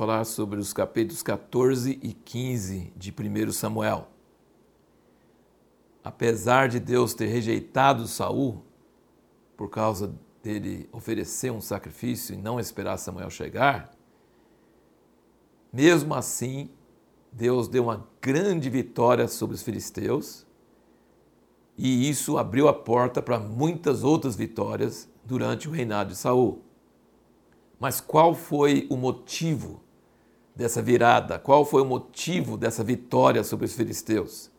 [0.00, 4.08] falar sobre os capítulos 14 e 15 de 1 Samuel.
[6.02, 8.64] Apesar de Deus ter rejeitado Saul
[9.58, 13.90] por causa dele oferecer um sacrifício e não esperar Samuel chegar,
[15.70, 16.70] mesmo assim,
[17.30, 20.46] Deus deu uma grande vitória sobre os filisteus
[21.76, 26.64] e isso abriu a porta para muitas outras vitórias durante o reinado de Saul.
[27.78, 29.82] Mas qual foi o motivo
[30.60, 31.38] dessa virada?
[31.38, 34.50] Qual foi o motivo dessa vitória sobre os filisteus?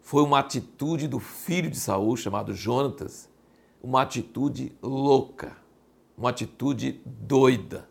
[0.00, 3.30] Foi uma atitude do filho de Saul, chamado Jonatas,
[3.80, 5.56] uma atitude louca,
[6.16, 7.88] uma atitude doida.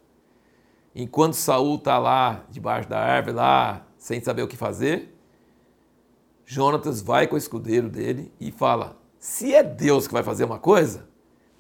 [0.94, 5.16] Enquanto Saul está lá, debaixo da árvore, lá, sem saber o que fazer,
[6.46, 10.60] Jonatas vai com o escudeiro dele e fala: se é Deus que vai fazer uma
[10.60, 11.08] coisa,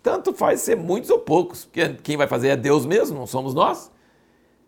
[0.04, 3.54] tanto faz ser muitos ou poucos, porque quem vai fazer é Deus mesmo, não somos
[3.54, 3.90] nós.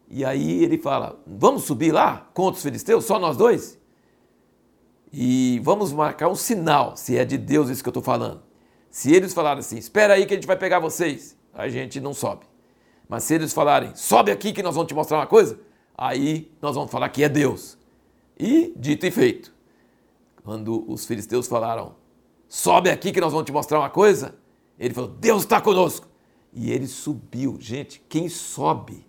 [0.10, 3.78] E aí ele fala: vamos subir lá contra os filisteus, só nós dois?
[5.14, 8.42] E vamos marcar um sinal, se é de Deus isso que eu estou falando.
[8.90, 12.14] Se eles falarem assim, espera aí que a gente vai pegar vocês, a gente não
[12.14, 12.46] sobe.
[13.08, 15.60] Mas se eles falarem, sobe aqui que nós vamos te mostrar uma coisa,
[15.98, 17.78] aí nós vamos falar que é Deus.
[18.38, 19.54] E dito e feito.
[20.44, 21.96] Quando os filisteus falaram,
[22.48, 24.36] sobe aqui que nós vamos te mostrar uma coisa,
[24.80, 26.08] ele falou: Deus está conosco.
[26.52, 27.58] E ele subiu.
[27.60, 29.06] Gente, quem sobe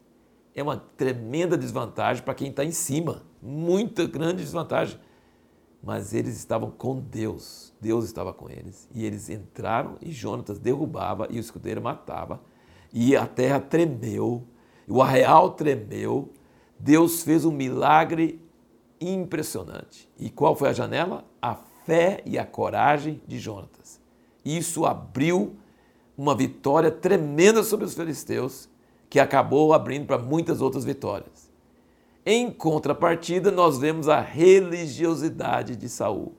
[0.61, 3.23] é uma tremenda desvantagem para quem está em cima.
[3.43, 4.99] Muita grande desvantagem.
[5.83, 7.73] Mas eles estavam com Deus.
[7.81, 8.89] Deus estava com eles.
[8.95, 12.41] E eles entraram e Jonatas derrubava e o escudeiro matava.
[12.93, 14.47] E a terra tremeu,
[14.87, 16.33] o arreal tremeu.
[16.79, 18.41] Deus fez um milagre
[19.01, 20.09] impressionante.
[20.19, 21.25] E qual foi a janela?
[21.41, 21.55] A
[21.87, 24.01] fé e a coragem de Jonatas.
[24.45, 25.57] Isso abriu
[26.17, 28.69] uma vitória tremenda sobre os filisteus,
[29.11, 31.51] que acabou abrindo para muitas outras vitórias.
[32.25, 36.33] Em contrapartida, nós vemos a religiosidade de Saul.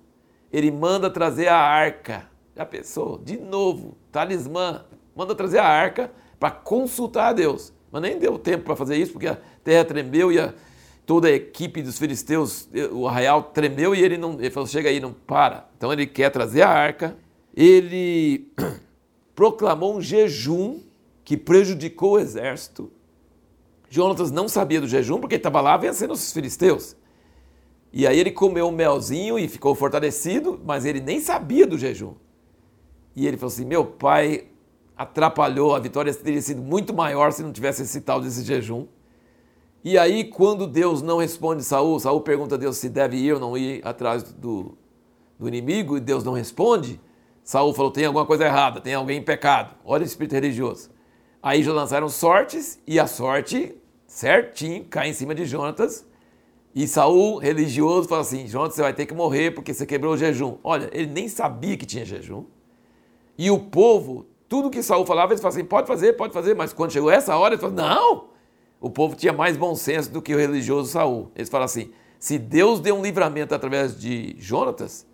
[0.51, 2.29] Ele manda trazer a arca.
[2.55, 3.17] Já pensou?
[3.17, 4.85] De novo, talismã.
[5.13, 7.73] Manda trazer a arca para consultar a Deus.
[7.91, 10.53] Mas nem deu tempo para fazer isso, porque a terra tremeu e a,
[11.05, 15.01] toda a equipe dos filisteus, o arraial tremeu e ele não, ele falou, chega aí,
[15.01, 15.67] não para.
[15.77, 17.17] Então ele quer trazer a arca.
[17.53, 18.49] Ele
[19.35, 20.79] proclamou um jejum
[21.23, 22.91] que prejudicou o exército.
[23.89, 26.95] Jonatas não sabia do jejum porque estava lá vencendo os filisteus.
[27.93, 32.13] E aí ele comeu um melzinho e ficou fortalecido, mas ele nem sabia do jejum.
[33.15, 34.47] E ele falou assim: meu pai
[34.95, 38.87] atrapalhou, a vitória teria sido muito maior se não tivesse esse tal desse jejum.
[39.83, 43.39] E aí, quando Deus não responde Saul, Saul pergunta a Deus se deve ir ou
[43.39, 44.77] não ir atrás do,
[45.39, 47.01] do inimigo, e Deus não responde.
[47.43, 49.75] Saul falou: tem alguma coisa errada, tem alguém em pecado.
[49.83, 50.89] Olha o espírito religioso.
[51.41, 53.75] Aí já lançaram sortes, e a sorte,
[54.05, 56.05] certinho, cai em cima de Jonatas.
[56.73, 60.17] E Saul, religioso, fala assim: Jonatas, você vai ter que morrer porque você quebrou o
[60.17, 60.57] jejum.
[60.63, 62.45] Olha, ele nem sabia que tinha jejum.
[63.37, 66.55] E o povo, tudo que Saul falava, eles falavam assim: pode fazer, pode fazer.
[66.55, 68.31] Mas quando chegou essa hora, eles falaram: não!
[68.79, 71.31] O povo tinha mais bom senso do que o religioso Saul.
[71.35, 75.05] Eles falam assim: se Deus deu um livramento através de Jonatas,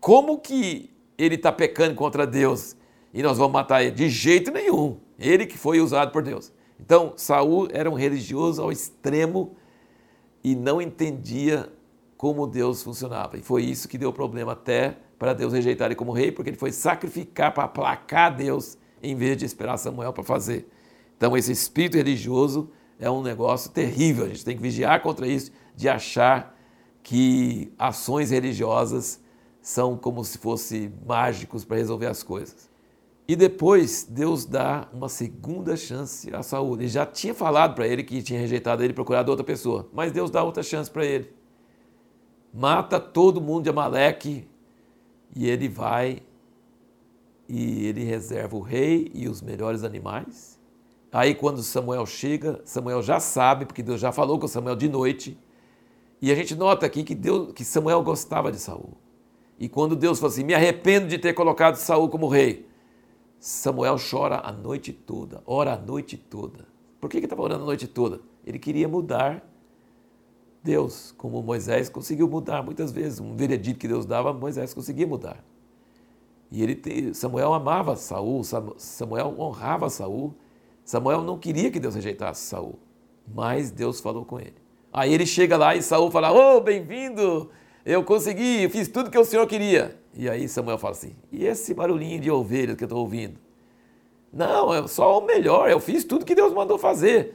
[0.00, 2.76] como que ele está pecando contra Deus
[3.12, 3.92] e nós vamos matar ele.
[3.92, 4.98] De jeito nenhum.
[5.18, 6.52] Ele que foi usado por Deus.
[6.78, 9.56] Então, Saul era um religioso ao extremo
[10.44, 11.72] e não entendia
[12.16, 13.36] como Deus funcionava.
[13.36, 16.56] E foi isso que deu problema até para Deus rejeitar ele como rei, porque ele
[16.56, 20.68] foi sacrificar para aplacar Deus em vez de esperar Samuel para fazer.
[21.16, 24.26] Então, esse espírito religioso é um negócio terrível.
[24.26, 26.54] A gente tem que vigiar contra isso, de achar
[27.02, 29.20] que ações religiosas
[29.60, 32.68] são como se fossem mágicos para resolver as coisas.
[33.28, 36.74] E depois Deus dá uma segunda chance a Saul.
[36.74, 40.30] Ele já tinha falado para ele que tinha rejeitado ele procurado outra pessoa, mas Deus
[40.30, 41.34] dá outra chance para ele.
[42.54, 44.48] Mata todo mundo de Amaleque
[45.34, 46.22] e ele vai
[47.48, 50.58] e ele reserva o rei e os melhores animais.
[51.12, 55.38] Aí quando Samuel chega, Samuel já sabe, porque Deus já falou com Samuel de noite.
[56.20, 58.96] E a gente nota aqui que, Deus, que Samuel gostava de Saul.
[59.58, 62.66] E quando Deus fala assim: Me arrependo de ter colocado Saul como rei.
[63.38, 66.66] Samuel chora a noite toda, ora a noite toda.
[67.00, 68.20] Por que ele estava orando a noite toda?
[68.44, 69.46] Ele queria mudar
[70.62, 73.20] Deus, como Moisés conseguiu mudar muitas vezes.
[73.20, 75.44] Um veredito que Deus dava, Moisés conseguia mudar.
[76.50, 78.42] E ele, Samuel amava Saul,
[78.76, 80.34] Samuel honrava Saul.
[80.84, 82.78] Samuel não queria que Deus rejeitasse Saul,
[83.26, 84.54] mas Deus falou com ele.
[84.92, 87.50] Aí ele chega lá e Saul fala: "Oh, bem-vindo!
[87.86, 89.96] eu consegui, eu fiz tudo que o Senhor queria.
[90.16, 93.38] E aí Samuel fala assim: e esse barulhinho de ovelhas que eu estou ouvindo?
[94.32, 97.34] Não, é só o melhor, eu fiz tudo que Deus mandou fazer.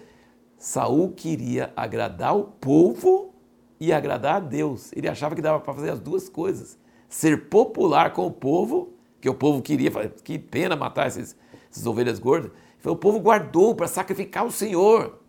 [0.57, 3.33] Saul queria agradar o povo
[3.79, 4.91] e agradar a Deus.
[4.95, 6.77] Ele achava que dava para fazer as duas coisas.
[7.09, 9.89] Ser popular com o povo, que o povo queria,
[10.23, 11.35] que pena matar esses,
[11.71, 12.51] essas ovelhas gordas.
[12.85, 15.19] O povo guardou para sacrificar o Senhor.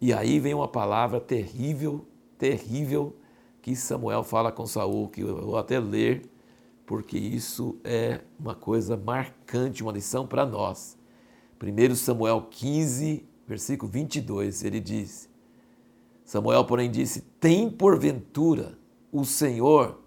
[0.00, 2.06] E aí vem uma palavra terrível,
[2.38, 3.14] terrível,
[3.60, 6.22] que Samuel fala com Saul, que eu vou até ler,
[6.86, 10.98] porque isso é uma coisa marcante, uma lição para nós.
[11.62, 15.28] 1 Samuel 15, versículo 22, ele diz:
[16.24, 18.78] Samuel, porém, disse: Tem porventura
[19.10, 20.02] o Senhor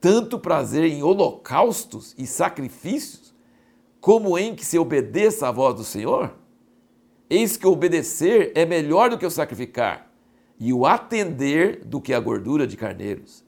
[0.00, 3.32] tanto prazer em holocaustos e sacrifícios,
[4.00, 6.34] como em que se obedeça à voz do Senhor?
[7.30, 10.10] Eis que obedecer é melhor do que o sacrificar,
[10.58, 13.44] e o atender do que a gordura de carneiros.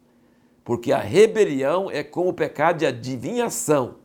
[0.64, 3.96] Porque a rebelião é como o pecado de adivinhação,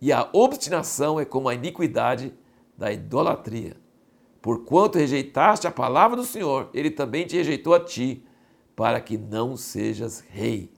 [0.00, 2.32] e a obstinação é como a iniquidade
[2.78, 3.76] da idolatria.
[4.40, 8.24] Porquanto rejeitaste a palavra do Senhor, ele também te rejeitou a ti,
[8.76, 10.70] para que não sejas rei.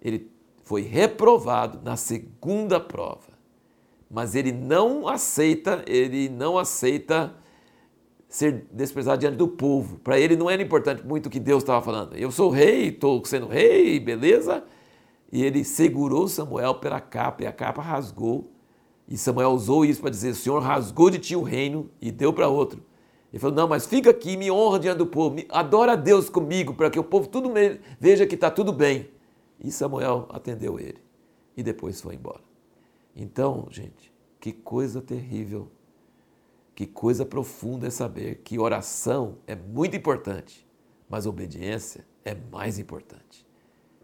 [0.00, 0.30] Ele
[0.62, 3.36] foi reprovado na segunda prova.
[4.10, 7.34] Mas ele não aceita, ele não aceita
[8.36, 9.98] ser desprezado diante do povo.
[10.00, 12.14] Para ele não era importante muito o que Deus estava falando.
[12.16, 14.62] Eu sou rei, estou sendo rei, beleza?
[15.32, 18.52] E ele segurou Samuel pela capa e a capa rasgou
[19.08, 22.30] e Samuel usou isso para dizer: o Senhor rasgou de ti o reino e deu
[22.30, 22.82] para outro.
[23.32, 26.74] Ele falou: não, mas fica aqui, me honra diante do povo, adora a Deus comigo,
[26.74, 27.50] para que o povo tudo
[27.98, 29.08] veja que está tudo bem.
[29.58, 30.98] E Samuel atendeu ele
[31.56, 32.42] e depois foi embora.
[33.14, 35.70] Então, gente, que coisa terrível,
[36.76, 40.68] que coisa profunda é saber que oração é muito importante,
[41.08, 43.46] mas obediência é mais importante.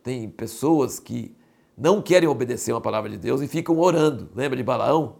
[0.02, 1.36] Tem pessoas que
[1.76, 4.30] não querem obedecer uma palavra de Deus e ficam orando.
[4.34, 5.16] Lembra de Balaão?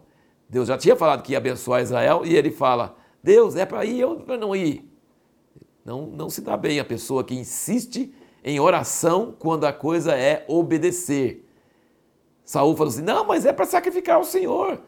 [0.49, 4.03] Deus já tinha falado que ia abençoar Israel e ele fala: Deus, é para ir
[4.03, 4.91] ou para não ir?
[5.85, 10.43] Não, não se dá bem a pessoa que insiste em oração quando a coisa é
[10.47, 11.47] obedecer.
[12.43, 14.81] Saul falou assim: Não, mas é para sacrificar o Senhor.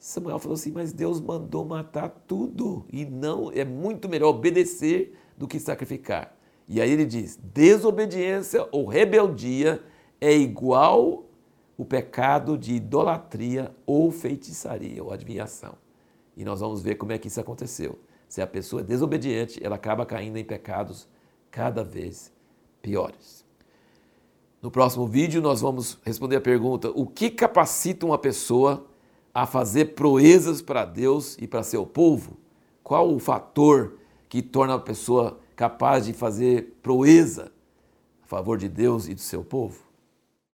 [0.00, 5.46] Samuel falou assim: Mas Deus mandou matar tudo e não é muito melhor obedecer do
[5.46, 6.34] que sacrificar.
[6.66, 9.82] E aí ele diz: desobediência ou rebeldia
[10.18, 11.26] é igual
[11.76, 15.74] o pecado de idolatria ou feitiçaria ou adivinhação.
[16.34, 17.98] E nós vamos ver como é que isso aconteceu.
[18.26, 21.06] Se a pessoa é desobediente, ela acaba caindo em pecados
[21.50, 22.32] cada vez
[22.80, 23.44] piores.
[24.62, 28.89] No próximo vídeo, nós vamos responder a pergunta: o que capacita uma pessoa
[29.34, 32.36] a fazer proezas para Deus e para seu povo?
[32.82, 33.98] Qual o fator
[34.28, 37.52] que torna a pessoa capaz de fazer proeza
[38.22, 39.89] a favor de Deus e do seu povo?